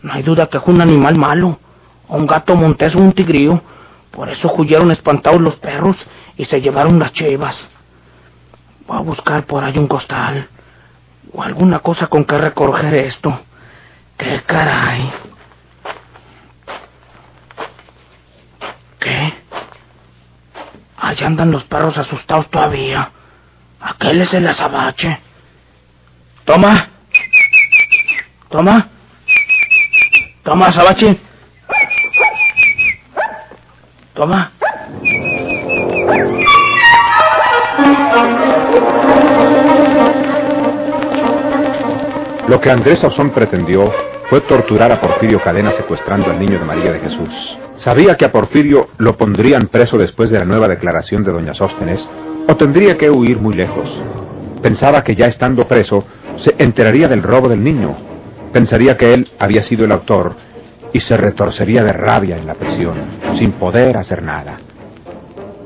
No 0.02 0.12
hay 0.12 0.24
duda 0.24 0.48
que 0.48 0.58
fue 0.60 0.74
un 0.74 0.80
animal 0.80 1.16
malo, 1.16 1.58
un 2.08 2.26
gato 2.26 2.56
montés 2.56 2.94
o 2.94 2.98
un 2.98 3.12
tigrillo. 3.12 3.60
Por 4.10 4.28
eso 4.28 4.52
huyeron 4.56 4.90
espantados 4.90 5.40
los 5.40 5.56
perros 5.56 5.96
y 6.36 6.44
se 6.44 6.60
llevaron 6.60 6.98
las 6.98 7.12
chivas. 7.12 7.56
Voy 8.86 8.96
a 8.96 9.00
buscar 9.00 9.44
por 9.46 9.64
ahí 9.64 9.76
un 9.78 9.88
costal 9.88 10.48
o 11.32 11.42
alguna 11.42 11.80
cosa 11.80 12.06
con 12.06 12.24
que 12.24 12.38
recoger 12.38 12.94
esto. 12.94 13.40
¡Qué 14.16 14.42
caray! 14.46 15.12
¿Qué? 19.00 19.34
Allá 20.96 21.26
andan 21.26 21.50
los 21.50 21.64
perros 21.64 21.98
asustados 21.98 22.48
todavía. 22.50 23.10
Aquel 23.80 24.22
es 24.22 24.32
el 24.32 24.46
azabache. 24.46 25.18
Toma. 26.44 26.88
Toma. 28.48 28.88
Toma, 30.42 30.66
azabache. 30.66 31.18
Toma. 34.14 34.52
Lo 42.46 42.60
que 42.60 42.70
Andrés 42.70 43.00
Sauzón 43.00 43.30
pretendió 43.30 43.92
fue 44.30 44.40
torturar 44.42 44.92
a 44.92 45.00
Porfirio 45.00 45.42
Cadena 45.42 45.72
secuestrando 45.72 46.30
al 46.30 46.38
niño 46.38 46.60
de 46.60 46.64
María 46.64 46.92
de 46.92 47.00
Jesús. 47.00 47.58
Sabía 47.78 48.14
que 48.14 48.24
a 48.24 48.30
Porfirio 48.30 48.88
lo 48.98 49.16
pondrían 49.16 49.66
preso 49.66 49.98
después 49.98 50.30
de 50.30 50.38
la 50.38 50.44
nueva 50.44 50.68
declaración 50.68 51.24
de 51.24 51.32
doña 51.32 51.54
Sóstenes, 51.54 52.00
o 52.46 52.56
tendría 52.56 52.96
que 52.96 53.10
huir 53.10 53.38
muy 53.38 53.54
lejos. 53.54 53.90
Pensaba 54.62 55.02
que 55.02 55.16
ya 55.16 55.26
estando 55.26 55.66
preso, 55.66 56.04
se 56.38 56.54
enteraría 56.58 57.08
del 57.08 57.22
robo 57.22 57.48
del 57.48 57.64
niño. 57.64 57.96
Pensaría 58.52 58.96
que 58.96 59.12
él 59.12 59.28
había 59.40 59.64
sido 59.64 59.84
el 59.84 59.92
autor 59.92 60.36
y 60.94 61.00
se 61.00 61.16
retorcería 61.16 61.82
de 61.82 61.92
rabia 61.92 62.38
en 62.38 62.46
la 62.46 62.54
prisión, 62.54 62.94
sin 63.36 63.52
poder 63.52 63.98
hacer 63.98 64.22
nada. 64.22 64.56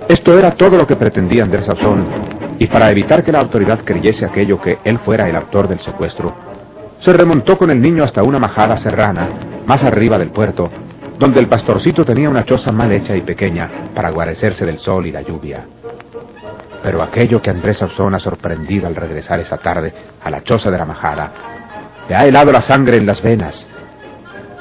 Esto 0.08 0.37
era 0.37 0.52
todo 0.52 0.78
lo 0.78 0.87
que 0.87 0.97
pretendía 0.97 1.44
Andrés 1.44 1.66
Sauzón, 1.66 2.06
y 2.58 2.66
para 2.66 2.90
evitar 2.90 3.23
que 3.23 3.30
la 3.30 3.40
autoridad 3.40 3.80
creyese 3.85 4.25
aquello 4.25 4.61
que 4.61 4.78
él 4.82 4.99
fuera 5.00 5.28
el 5.28 5.37
autor 5.37 5.68
del 5.68 5.80
secuestro, 5.80 6.35
se 7.00 7.12
remontó 7.12 7.58
con 7.58 7.70
el 7.70 7.80
niño 7.80 8.04
hasta 8.04 8.23
una 8.23 8.38
majada 8.38 8.78
serrana, 8.78 9.28
más 9.66 9.85
arriba 9.85 10.18
del 10.18 10.30
puerto, 10.30 10.70
donde 11.18 11.40
el 11.40 11.47
pastorcito 11.47 12.06
tenía 12.06 12.30
una 12.30 12.44
choza 12.44 12.73
mal 12.73 12.90
hecha 12.90 13.14
y 13.14 13.20
pequeña 13.20 13.90
para 13.94 14.11
guarecerse 14.11 14.64
del 14.64 14.78
sol 14.78 15.06
y 15.06 15.12
la 15.12 15.20
lluvia. 15.20 15.66
Pero 16.82 17.02
aquello 17.02 17.42
que 17.42 17.50
Andrés 17.50 17.82
Ausón 17.82 18.14
ha 18.14 18.18
sorprendido 18.18 18.87
al 18.87 18.97
regresar 18.97 19.40
esa 19.40 19.58
tarde 19.58 19.92
a 20.25 20.30
la 20.30 20.42
choza 20.42 20.70
de 20.70 20.78
la 20.78 20.87
majada, 20.87 21.32
le 22.08 22.16
ha 22.16 22.25
helado 22.25 22.50
la 22.50 22.62
sangre 22.62 22.97
en 22.97 23.04
las 23.04 23.20
venas. 23.20 23.66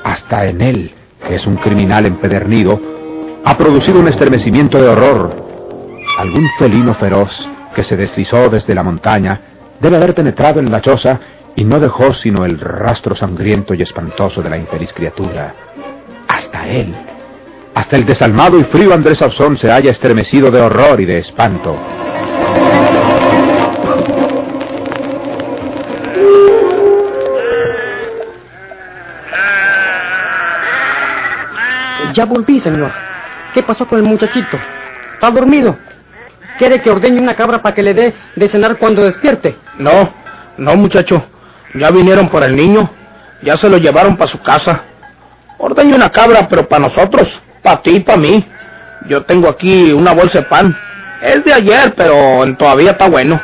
Hasta 0.03 0.45
en 0.45 0.61
él, 0.61 0.91
que 1.27 1.35
es 1.35 1.45
un 1.45 1.57
criminal 1.57 2.05
empedernido, 2.05 2.79
ha 3.43 3.57
producido 3.57 3.99
un 3.99 4.07
estremecimiento 4.07 4.81
de 4.81 4.89
horror. 4.89 5.35
Algún 6.17 6.47
felino 6.57 6.93
feroz 6.95 7.31
que 7.75 7.83
se 7.83 7.95
deslizó 7.95 8.49
desde 8.49 8.73
la 8.73 8.83
montaña 8.83 9.41
debe 9.79 9.97
haber 9.97 10.15
penetrado 10.15 10.59
en 10.59 10.71
la 10.71 10.81
choza 10.81 11.19
y 11.55 11.63
no 11.63 11.79
dejó 11.79 12.13
sino 12.13 12.45
el 12.45 12.59
rastro 12.59 13.15
sangriento 13.15 13.73
y 13.73 13.81
espantoso 13.81 14.41
de 14.41 14.49
la 14.49 14.57
infeliz 14.57 14.93
criatura. 14.93 15.53
Hasta 16.27 16.67
él, 16.67 16.95
hasta 17.73 17.95
el 17.95 18.05
desalmado 18.05 18.59
y 18.59 18.63
frío 18.65 18.93
Andrés 18.93 19.21
Ausón 19.21 19.57
se 19.57 19.71
haya 19.71 19.91
estremecido 19.91 20.49
de 20.49 20.61
horror 20.61 20.99
y 20.99 21.05
de 21.05 21.19
espanto. 21.19 21.96
Ya 32.17 32.25
volví, 32.25 32.59
señor. 32.61 32.91
¿Qué 33.53 33.61
pasó 33.61 33.87
con 33.87 33.99
el 33.99 34.05
muchachito? 34.05 34.57
¿Está 35.13 35.29
dormido? 35.29 35.77
¿Quiere 36.57 36.81
que 36.81 36.89
ordeñe 36.89 37.21
una 37.21 37.35
cabra 37.35 37.61
para 37.61 37.75
que 37.75 37.83
le 37.83 37.93
dé 37.93 38.15
de 38.35 38.49
cenar 38.49 38.77
cuando 38.77 39.03
despierte? 39.03 39.55
No, 39.77 40.15
no, 40.57 40.75
muchacho. 40.75 41.23
Ya 41.75 41.91
vinieron 41.91 42.27
por 42.29 42.43
el 42.43 42.55
niño. 42.55 42.89
Ya 43.43 43.55
se 43.55 43.69
lo 43.69 43.77
llevaron 43.77 44.17
para 44.17 44.31
su 44.31 44.41
casa. 44.41 44.81
Ordeñe 45.59 45.93
una 45.93 46.09
cabra, 46.09 46.47
pero 46.49 46.67
para 46.67 46.87
nosotros. 46.87 47.27
Para 47.61 47.83
ti 47.83 47.97
y 47.97 47.99
para 47.99 48.17
mí. 48.17 48.43
Yo 49.07 49.23
tengo 49.25 49.47
aquí 49.47 49.91
una 49.91 50.15
bolsa 50.15 50.39
de 50.39 50.45
pan. 50.45 50.75
Es 51.21 51.43
de 51.43 51.53
ayer, 51.53 51.93
pero 51.95 52.43
todavía 52.55 52.91
está 52.91 53.07
bueno. 53.07 53.39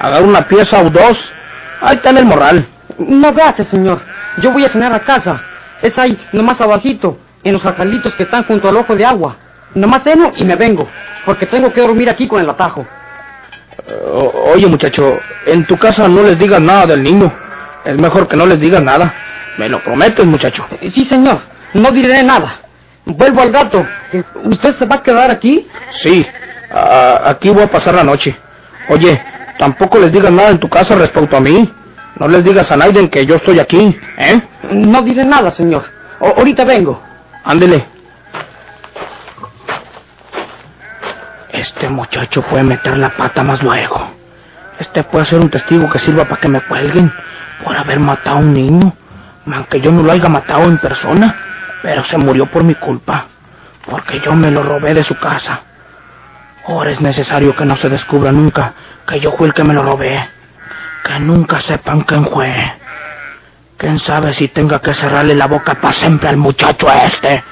Agarra 0.00 0.26
una 0.26 0.48
pieza 0.48 0.82
o 0.82 0.90
dos. 0.90 1.32
Ahí 1.80 1.94
está 1.94 2.10
en 2.10 2.18
el 2.18 2.24
morral. 2.24 2.66
No 2.98 3.32
gracias, 3.32 3.68
señor. 3.68 4.00
Yo 4.38 4.50
voy 4.50 4.64
a 4.64 4.68
cenar 4.68 4.92
a 4.92 4.98
casa. 4.98 5.40
Es 5.80 5.96
ahí, 5.96 6.20
nomás 6.32 6.60
abajito, 6.60 7.16
en 7.44 7.52
los 7.52 7.62
jacalitos 7.62 8.14
que 8.14 8.24
están 8.24 8.44
junto 8.44 8.68
al 8.68 8.76
ojo 8.76 8.94
de 8.96 9.04
agua. 9.04 9.36
Nomás 9.74 10.02
ceno 10.02 10.32
y 10.36 10.44
me 10.44 10.56
vengo, 10.56 10.88
porque 11.24 11.46
tengo 11.46 11.72
que 11.72 11.80
dormir 11.80 12.08
aquí 12.10 12.26
con 12.26 12.40
el 12.40 12.48
atajo. 12.50 12.86
O- 14.12 14.50
oye, 14.54 14.66
muchacho, 14.66 15.18
en 15.46 15.64
tu 15.66 15.76
casa 15.76 16.08
no 16.08 16.22
les 16.22 16.38
digas 16.38 16.60
nada 16.60 16.86
del 16.86 17.02
niño. 17.02 17.32
Es 17.84 17.96
mejor 17.96 18.28
que 18.28 18.36
no 18.36 18.46
les 18.46 18.60
digas 18.60 18.82
nada. 18.82 19.14
Me 19.58 19.68
lo 19.68 19.82
prometes, 19.82 20.24
muchacho. 20.26 20.66
Eh, 20.80 20.90
Sí, 20.90 21.04
señor. 21.04 21.40
No 21.74 21.90
diré 21.92 22.22
nada. 22.22 22.60
Vuelvo 23.04 23.40
al 23.42 23.50
gato. 23.52 23.86
Eh, 24.12 24.22
¿Usted 24.44 24.74
se 24.76 24.86
va 24.86 24.96
a 24.96 25.02
quedar 25.02 25.30
aquí? 25.30 25.66
Sí, 26.02 26.26
a- 26.72 27.30
aquí 27.30 27.48
voy 27.50 27.62
a 27.62 27.70
pasar 27.70 27.94
la 27.94 28.04
noche. 28.04 28.36
Oye, 28.88 29.22
tampoco 29.58 29.98
les 29.98 30.12
digas 30.12 30.32
nada 30.32 30.50
en 30.50 30.58
tu 30.58 30.68
casa 30.68 30.94
respecto 30.96 31.36
a 31.36 31.40
mí. 31.40 31.72
No 32.16 32.28
les 32.28 32.44
digas 32.44 32.70
a 32.70 32.76
nadie 32.76 33.08
que 33.08 33.24
yo 33.24 33.36
estoy 33.36 33.60
aquí, 33.60 33.96
¿eh? 34.18 34.42
No 34.72 35.00
diré 35.02 35.24
nada, 35.24 35.50
señor. 35.52 35.84
O- 36.18 36.34
ahorita 36.36 36.64
vengo. 36.64 37.02
Ándele. 37.44 37.86
Este 41.52 41.88
muchacho 41.88 42.42
puede 42.42 42.62
meter 42.62 42.96
la 42.98 43.10
pata 43.10 43.42
más 43.42 43.62
luego. 43.62 44.14
Este 44.78 45.02
puede 45.04 45.24
ser 45.26 45.40
un 45.40 45.50
testigo 45.50 45.90
que 45.90 45.98
sirva 45.98 46.24
para 46.24 46.40
que 46.40 46.48
me 46.48 46.60
cuelguen 46.62 47.12
por 47.64 47.76
haber 47.76 48.00
matado 48.00 48.36
a 48.36 48.40
un 48.40 48.54
niño. 48.54 48.94
Aunque 49.52 49.80
yo 49.80 49.90
no 49.90 50.02
lo 50.02 50.12
haya 50.12 50.28
matado 50.28 50.64
en 50.64 50.78
persona, 50.78 51.34
pero 51.82 52.04
se 52.04 52.16
murió 52.18 52.46
por 52.46 52.62
mi 52.62 52.74
culpa. 52.74 53.26
Porque 53.84 54.20
yo 54.20 54.34
me 54.34 54.50
lo 54.50 54.62
robé 54.62 54.94
de 54.94 55.02
su 55.02 55.16
casa. 55.16 55.62
Ahora 56.66 56.90
es 56.90 57.00
necesario 57.00 57.56
que 57.56 57.64
no 57.64 57.76
se 57.76 57.88
descubra 57.88 58.30
nunca 58.32 58.74
que 59.06 59.18
yo 59.18 59.32
fui 59.32 59.48
el 59.48 59.54
que 59.54 59.64
me 59.64 59.74
lo 59.74 59.82
robé. 59.82 60.28
Que 61.02 61.18
nunca 61.18 61.60
sepan 61.60 62.02
quién 62.02 62.26
fue. 62.26 62.79
Quién 63.80 63.98
sabe 63.98 64.34
si 64.34 64.48
tenga 64.48 64.78
que 64.78 64.92
cerrarle 64.92 65.34
la 65.34 65.46
boca 65.46 65.74
para 65.80 65.94
siempre 65.94 66.28
al 66.28 66.36
muchacho 66.36 66.86
este. 66.92 67.42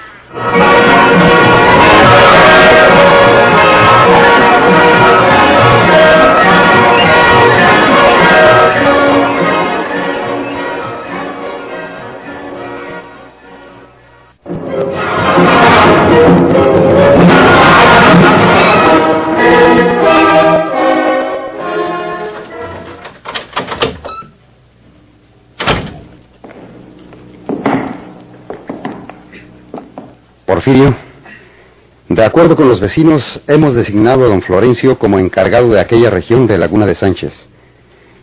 De 32.11 32.25
acuerdo 32.25 32.55
con 32.55 32.69
los 32.69 32.79
vecinos, 32.79 33.41
hemos 33.47 33.75
designado 33.75 34.27
a 34.27 34.29
don 34.29 34.43
Florencio 34.43 34.99
como 34.99 35.19
encargado 35.19 35.71
de 35.71 35.81
aquella 35.81 36.11
región 36.11 36.47
de 36.47 36.59
Laguna 36.59 36.85
de 36.85 36.95
Sánchez. 36.95 37.33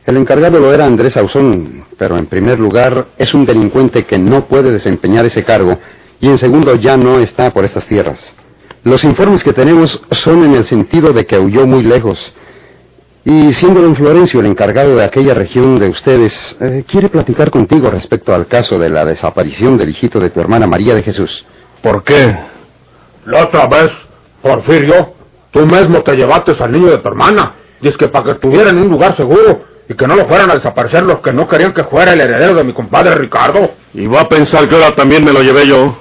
El 0.06 0.18
encargado 0.18 0.60
lo 0.60 0.72
era 0.72 0.86
Andrés 0.86 1.18
Ausón, 1.18 1.86
pero 1.98 2.20
en 2.20 2.28
primer 2.28 2.60
lugar 2.60 3.08
es 3.18 3.34
un 3.34 3.48
delincuente 3.48 4.06
que 4.06 4.20
no 4.20 4.46
puede 4.46 4.72
desempeñar 4.72 5.26
ese 5.26 5.44
cargo 5.44 5.80
y 6.22 6.28
en 6.28 6.38
segundo 6.38 6.76
ya 6.76 6.98
no 6.98 7.18
está 7.18 7.52
por 7.52 7.66
estas 7.66 7.88
tierras. 7.88 8.20
Los 8.84 9.04
informes 9.04 9.44
que 9.44 9.54
tenemos 9.54 10.00
son 10.12 10.44
en 10.44 10.54
el 10.54 10.66
sentido 10.66 11.14
de 11.14 11.26
que 11.26 11.40
huyó 11.40 11.66
muy 11.66 11.82
lejos. 11.82 12.20
Y 13.24 13.54
siendo 13.54 13.82
don 13.82 13.96
Florencio 13.96 14.40
el 14.40 14.46
encargado 14.46 14.96
de 14.96 15.04
aquella 15.04 15.34
región 15.34 15.80
de 15.80 15.90
ustedes, 15.90 16.56
eh, 16.60 16.84
quiere 16.88 17.10
platicar 17.10 17.50
contigo 17.50 17.90
respecto 17.90 18.36
al 18.36 18.46
caso 18.46 18.78
de 18.78 18.90
la 18.90 19.04
desaparición 19.04 19.80
del 19.80 19.90
hijito 19.90 20.20
de 20.20 20.30
tu 20.30 20.40
hermana 20.40 20.68
María 20.68 20.94
de 20.94 21.02
Jesús. 21.02 21.44
¿Por 21.82 22.04
qué? 22.04 22.38
La 23.26 23.44
otra 23.44 23.68
vez, 23.68 23.92
Porfirio, 24.42 25.14
tú 25.52 25.66
mismo 25.66 26.02
te 26.02 26.16
llevaste 26.16 26.56
al 26.60 26.72
niño 26.72 26.92
de 26.92 26.98
tu 27.00 27.08
hermana. 27.08 27.54
Y 27.82 27.88
es 27.88 27.98
que 27.98 28.08
para 28.08 28.26
que 28.26 28.32
estuviera 28.32 28.70
en 28.70 28.80
un 28.80 28.90
lugar 28.90 29.16
seguro 29.16 29.66
y 29.88 29.94
que 29.94 30.08
no 30.08 30.16
lo 30.16 30.28
fueran 30.28 30.50
a 30.50 30.56
desaparecer 30.56 31.04
los 31.04 31.20
que 31.20 31.32
no 31.32 31.48
querían 31.48 31.74
que 31.74 31.84
fuera 31.86 32.14
el 32.14 32.22
heredero 32.22 32.56
de 32.56 32.64
mi 32.64 32.74
compadre 32.74 33.16
Ricardo. 33.16 33.72
Y 33.94 34.08
va 34.08 34.22
a 34.22 34.30
pensar 34.30 34.68
que 34.68 34.76
ahora 34.76 34.96
también 34.96 35.24
me 35.24 35.34
lo 35.34 35.42
llevé 35.42 35.68
yo. 35.68 35.98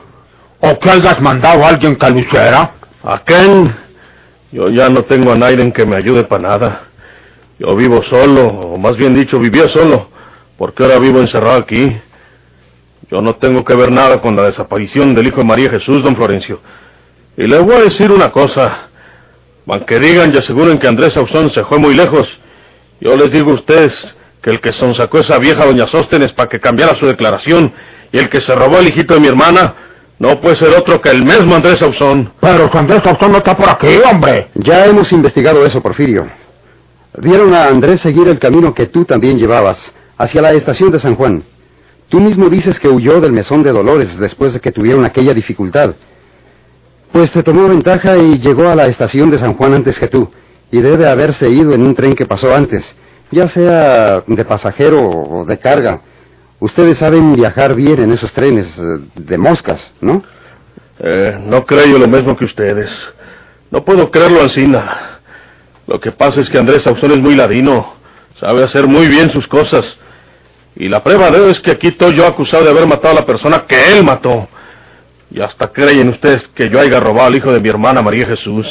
¿O 0.61 0.79
que 0.79 0.91
hayas 0.91 1.21
mandado 1.21 1.65
a 1.65 1.69
alguien 1.69 1.97
que 1.97 2.11
lo 2.11 2.19
hiciera? 2.19 2.75
¿A 3.03 3.19
quién? 3.25 3.75
Yo 4.51 4.69
ya 4.69 4.89
no 4.89 5.03
tengo 5.03 5.33
a 5.33 5.37
nadie 5.37 5.73
que 5.73 5.85
me 5.85 5.97
ayude 5.97 6.25
para 6.25 6.43
nada. 6.43 6.83
Yo 7.59 7.75
vivo 7.77 8.03
solo, 8.05 8.47
o 8.47 8.79
más 8.79 8.97
bien 8.97 9.15
dicho, 9.15 9.39
vivía 9.39 9.69
solo, 9.69 10.09
porque 10.57 10.83
ahora 10.83 10.99
vivo 10.99 11.21
encerrado 11.21 11.59
aquí. 11.59 12.01
Yo 13.11 13.21
no 13.21 13.35
tengo 13.37 13.65
que 13.65 13.77
ver 13.77 13.91
nada 13.91 14.21
con 14.21 14.37
la 14.37 14.45
desaparición 14.45 15.15
del 15.15 15.27
hijo 15.27 15.39
de 15.39 15.45
María 15.45 15.71
Jesús, 15.71 16.03
don 16.03 16.17
Florencio. 16.17 16.61
Y 17.37 17.47
le 17.47 17.59
voy 17.59 17.75
a 17.75 17.81
decir 17.83 18.11
una 18.11 18.31
cosa. 18.31 18.89
Aunque 19.67 19.99
digan 19.99 20.33
y 20.33 20.39
aseguren 20.39 20.79
que 20.79 20.89
Andrés 20.89 21.17
Ausón 21.17 21.51
se 21.51 21.65
fue 21.65 21.79
muy 21.79 21.95
lejos, 21.95 22.29
yo 23.01 23.17
les 23.17 23.33
digo 23.33 23.51
a 23.51 23.55
ustedes 23.55 24.15
que 24.43 24.51
el 24.51 24.61
que 24.61 24.73
sonsacó 24.73 25.19
esa 25.19 25.39
vieja 25.39 25.65
doña 25.65 25.87
Sóstenes 25.87 26.33
para 26.33 26.49
que 26.49 26.61
cambiara 26.61 26.95
su 26.97 27.07
declaración 27.07 27.73
y 28.13 28.19
el 28.19 28.29
que 28.29 28.43
se 28.43 28.55
robó 28.55 28.79
el 28.79 28.89
hijito 28.89 29.15
de 29.15 29.21
mi 29.21 29.29
hermana 29.29 29.75
no 30.19 30.41
puede 30.41 30.57
ser 30.57 30.69
otro 30.69 31.01
que 31.01 31.11
el 31.11 31.25
mismo 31.25 31.55
Andrés 31.55 31.83
Ausón. 31.83 32.33
Pero 32.41 32.71
si 32.71 32.79
Andrés 32.79 33.05
Ausón 33.05 33.33
no 33.33 33.39
está 33.39 33.57
por 33.57 33.69
aquí, 33.69 33.99
hombre. 34.11 34.51
Ya 34.55 34.87
hemos 34.87 35.11
investigado 35.13 35.65
eso, 35.67 35.83
Porfirio. 35.83 36.27
Vieron 37.19 37.55
a 37.55 37.69
Andrés 37.69 38.01
seguir 38.01 38.29
el 38.29 38.39
camino 38.39 38.75
que 38.75 38.87
tú 38.87 39.05
también 39.05 39.39
llevabas, 39.39 39.79
hacia 40.19 40.43
la 40.43 40.53
estación 40.53 40.91
de 40.91 40.99
San 40.99 41.15
Juan. 41.17 41.45
Tú 42.15 42.21
mismo 42.21 42.49
dices 42.49 42.79
que 42.79 42.87
huyó 42.87 43.21
del 43.21 43.33
mesón 43.33 43.65
de 43.65 43.73
Dolores 43.73 44.17
después 44.21 44.53
de 44.53 44.61
que 44.61 44.71
tuvieron 44.71 45.05
aquella 45.05 45.35
dificultad. 45.35 45.97
Pues 47.11 47.33
te 47.33 47.43
tomó 47.43 47.67
ventaja 47.67 48.17
y 48.17 48.39
llegó 48.39 48.69
a 48.69 48.77
la 48.77 48.87
estación 48.87 49.33
de 49.33 49.39
San 49.39 49.55
Juan 49.55 49.75
antes 49.75 49.99
que 49.99 50.07
tú, 50.07 50.31
y 50.71 50.81
debe 50.81 51.09
haberse 51.09 51.51
ido 51.51 51.75
en 51.75 51.83
un 51.83 51.93
tren 51.97 52.15
que 52.15 52.25
pasó 52.25 52.55
antes, 52.55 52.85
ya 53.33 53.49
sea 53.49 54.21
de 54.29 54.45
pasajero 54.45 55.11
o 55.11 55.45
de 55.45 55.59
carga. 55.59 56.03
Ustedes 56.61 56.99
saben 56.99 57.35
viajar 57.35 57.75
bien 57.75 58.01
en 58.01 58.13
esos 58.13 58.33
trenes 58.33 58.69
eh, 58.79 58.83
de 59.17 59.37
moscas, 59.37 59.83
¿no? 60.01 60.23
Eh, 61.01 61.37
no 61.47 61.67
creo 61.67 61.99
lo 61.99 62.07
mismo 62.07 62.37
que 62.37 62.45
ustedes. 62.45 62.93
No 63.73 63.85
puedo 63.85 64.13
creerlo 64.13 64.41
Ancina. 64.41 65.19
Lo 65.89 65.99
que 65.99 66.13
pasa 66.13 66.43
es 66.43 66.49
que 66.49 66.59
Andrés 66.59 66.87
Ausón 66.87 67.11
es 67.11 67.19
muy 67.19 67.35
ladino. 67.35 67.95
Sabe 68.39 68.63
hacer 68.63 68.87
muy 68.87 69.09
bien 69.09 69.31
sus 69.31 69.49
cosas. 69.49 69.99
Y 70.77 70.89
la 70.89 71.03
prueba 71.03 71.31
de 71.31 71.39
ello 71.39 71.51
es 71.51 71.61
que 71.61 71.71
aquí 71.71 71.89
estoy 71.89 72.17
yo 72.17 72.27
acusado 72.27 72.65
de 72.65 72.71
haber 72.71 72.87
matado 72.87 73.13
a 73.13 73.21
la 73.21 73.27
persona 73.27 73.65
que 73.67 73.77
él 73.93 74.05
mató. 74.05 74.49
Y 75.31 75.41
hasta 75.41 75.69
creen 75.69 76.09
ustedes 76.09 76.47
que 76.49 76.69
yo 76.69 76.81
haya 76.81 76.99
robado 77.01 77.29
al 77.29 77.37
hijo 77.37 77.53
de 77.53 77.61
mi 77.61 77.69
hermana 77.69 78.03
María 78.03 78.27
Jesús. 78.27 78.67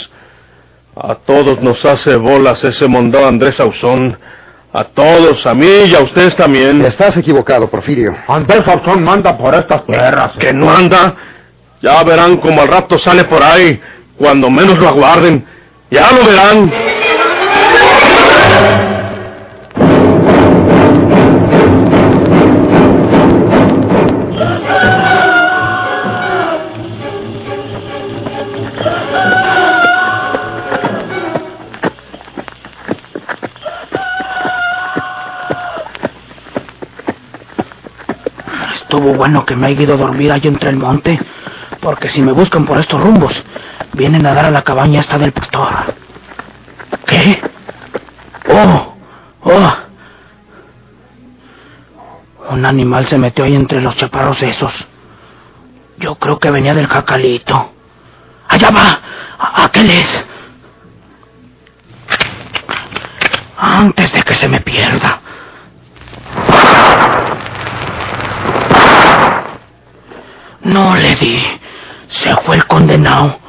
A 0.95 1.15
todos 1.15 1.61
nos 1.61 1.83
hace 1.85 2.15
bolas 2.15 2.63
ese 2.63 2.87
mondón 2.87 3.25
Andrés 3.25 3.59
Ausón. 3.59 4.17
A 4.73 4.85
todos, 4.85 5.45
a 5.45 5.53
mí 5.53 5.67
y 5.87 5.95
a 5.95 5.99
ustedes 5.99 6.35
también. 6.35 6.81
Estás 6.83 7.15
equivocado, 7.17 7.69
Porfirio. 7.69 8.15
Andrés 8.27 8.67
Ausón 8.67 9.03
manda 9.03 9.37
por 9.37 9.53
estas 9.55 9.85
tierras. 9.85 10.31
Que 10.39 10.51
no 10.51 10.69
anda. 10.71 11.15
Ya 11.81 12.01
verán 12.03 12.37
como 12.37 12.61
al 12.61 12.67
rato 12.69 12.97
sale 12.97 13.25
por 13.25 13.43
ahí, 13.43 13.79
cuando 14.17 14.49
menos 14.49 14.79
lo 14.79 14.87
aguarden. 14.87 15.45
Ya 15.91 16.11
lo 16.11 16.25
verán. 16.25 16.71
Estuvo 38.93 39.15
bueno 39.15 39.43
que 39.43 39.55
me 39.55 39.65
haya 39.65 39.81
ido 39.81 39.95
a 39.95 39.97
dormir 39.97 40.31
allí 40.31 40.47
entre 40.47 40.69
el 40.69 40.75
monte, 40.75 41.19
porque 41.81 42.09
si 42.09 42.21
me 42.21 42.31
buscan 42.31 42.63
por 42.63 42.77
estos 42.77 43.01
rumbos, 43.01 43.33
vienen 43.93 44.23
a 44.27 44.35
dar 44.35 44.45
a 44.45 44.51
la 44.51 44.61
cabaña 44.61 44.99
esta 44.99 45.17
del 45.17 45.31
pastor. 45.31 45.95
¿Qué? 47.07 47.41
Oh, 48.49 48.95
oh. 49.45 49.75
Un 52.51 52.63
animal 52.67 53.07
se 53.07 53.17
metió 53.17 53.45
ahí 53.45 53.55
entre 53.55 53.81
los 53.81 53.97
chaparros 53.97 54.39
esos. 54.43 54.71
Yo 55.97 56.13
creo 56.13 56.37
que 56.37 56.51
venía 56.51 56.75
del 56.75 56.85
jacalito. 56.85 57.71
Allá 58.47 58.69
va. 58.69 58.99
¿A 59.39 59.65
aquel 59.65 59.89
es? 59.89 60.25
Antes 63.57 64.13
de 64.13 64.21
que 64.21 64.35
se 64.35 64.47
me 64.47 64.61
pierda. 64.61 65.22
No 70.83 70.97
le 70.97 71.15
di. 71.15 71.41
Se 72.09 72.35
fue 72.45 72.57
el 72.57 72.65
condenado. 72.65 73.39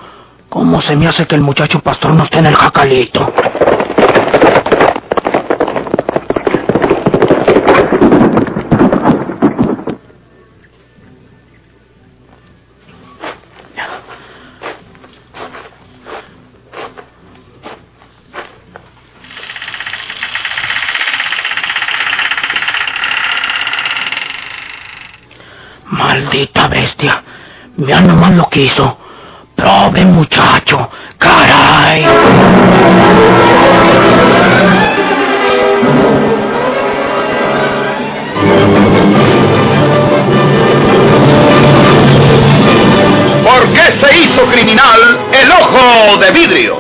¿Cómo 0.48 0.80
se 0.80 0.94
me 0.94 1.08
hace 1.08 1.26
que 1.26 1.34
el 1.34 1.40
muchacho 1.40 1.80
pastor 1.80 2.14
no 2.14 2.22
esté 2.22 2.38
en 2.38 2.46
el 2.46 2.54
jacalito? 2.54 3.28
Prove, 29.54 30.04
muchacho. 30.06 30.88
Caray. 31.18 32.06
¿Por 43.44 43.72
qué 43.72 44.06
se 44.06 44.18
hizo 44.18 44.46
criminal 44.46 45.20
el 45.30 45.52
ojo 45.52 46.16
de 46.16 46.30
vidrio? 46.30 46.78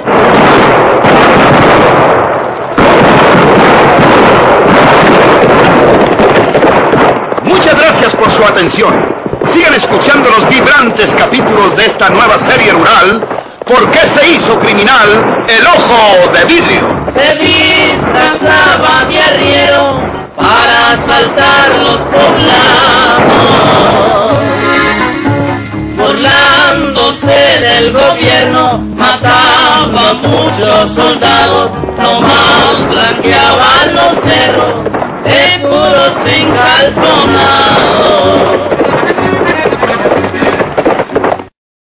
Muchas 7.42 7.74
gracias 7.74 8.16
por 8.16 8.30
su 8.30 8.42
atención. 8.42 9.23
Sigan 9.54 9.74
escuchando 9.74 10.28
los 10.30 10.48
vibrantes 10.48 11.06
capítulos 11.16 11.76
de 11.76 11.86
esta 11.86 12.10
nueva 12.10 12.40
serie 12.50 12.72
rural. 12.72 13.24
¿Por 13.64 13.88
qué 13.92 14.00
se 14.00 14.30
hizo 14.30 14.58
criminal 14.58 15.44
el 15.46 15.64
ojo 15.64 16.26
de 16.32 16.44
vidrio? 16.44 17.06
Se 17.14 17.36
disfrazaba 17.36 19.04
de 19.08 19.20
arriero 19.20 19.96
para 20.36 20.94
asaltar 20.94 21.68
los 21.78 21.98
poblados. 21.98 23.22
Burlándose 25.98 27.60
del 27.60 27.92
gobierno, 27.92 28.78
mataba 28.96 30.10
a 30.10 30.14
muchos 30.14 30.96
soldados, 30.96 31.70
nomás 31.96 32.88
blanqueaban 32.90 33.94
los 33.94 34.14
cerros 34.28 34.82
de 35.22 35.60
puros 35.60 36.10
encalzonados. 36.26 38.73